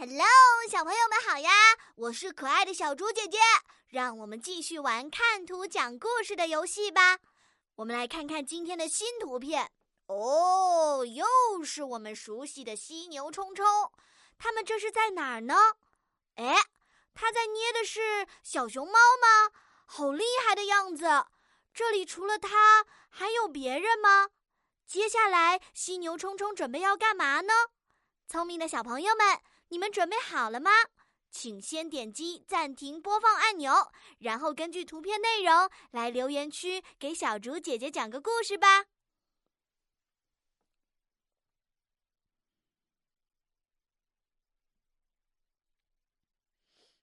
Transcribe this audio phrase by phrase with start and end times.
[0.00, 0.26] Hello，
[0.66, 1.50] 小朋友们好呀！
[1.94, 3.36] 我是可爱的小猪姐姐，
[3.90, 7.18] 让我们继续玩看图讲故事的游戏吧。
[7.74, 9.70] 我们来看看今天的新图片
[10.06, 13.92] 哦，又是我们熟悉的犀牛冲冲。
[14.38, 15.54] 他们这是在哪儿呢？
[16.36, 16.56] 哎，
[17.12, 19.52] 他在捏的是小熊猫吗？
[19.84, 21.26] 好厉害的样子！
[21.74, 24.30] 这里除了他还有别人吗？
[24.86, 27.52] 接下来犀牛冲冲准备要干嘛呢？
[28.26, 29.38] 聪明的小朋友们。
[29.70, 30.70] 你们准备好了吗？
[31.30, 33.72] 请先点击暂停播放按钮，
[34.18, 38.86] 然后根据图片内容来留言区给小竹姐姐讲个故事吧。